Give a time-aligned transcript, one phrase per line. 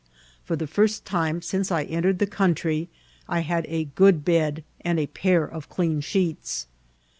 [0.43, 2.89] For the first time since I entered the country,
[3.29, 6.65] I had a good bed and a pair of clean dieets.